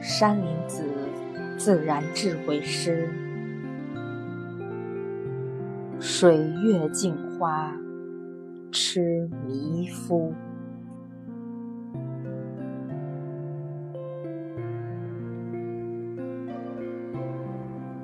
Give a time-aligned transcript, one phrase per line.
[0.00, 0.82] 山林子
[1.58, 3.06] 自然智慧诗，
[6.00, 7.70] 水月镜花，
[8.72, 10.32] 痴迷夫。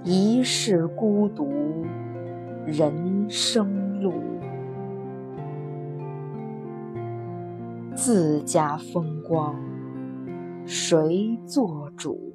[0.05, 1.87] 一世孤独，
[2.67, 4.13] 人生路，
[7.95, 9.57] 自家风光。
[10.67, 12.35] 谁做主？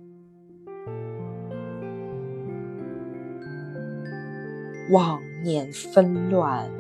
[4.90, 6.72] 妄念纷乱，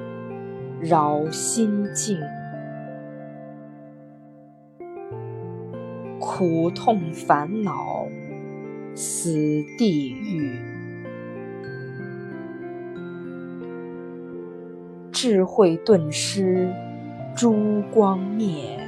[0.79, 2.17] 扰心境；
[6.21, 8.07] 苦痛烦恼，
[8.95, 9.33] 死
[9.77, 10.57] 地狱。
[15.11, 16.73] 智慧顿失，
[17.35, 18.79] 珠光灭。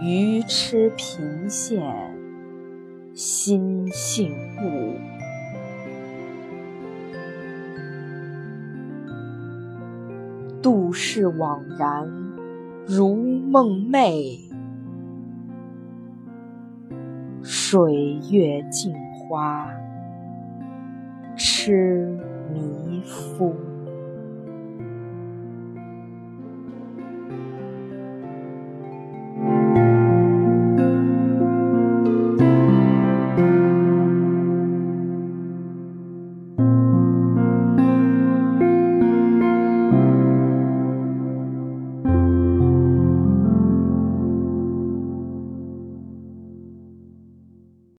[0.00, 1.82] 愚痴频现，
[3.14, 4.32] 心性
[4.62, 4.94] 悟；
[10.62, 12.08] 度世枉然，
[12.86, 14.38] 如梦寐；
[17.42, 19.68] 水月镜花，
[21.36, 22.16] 痴
[22.54, 23.67] 迷夫。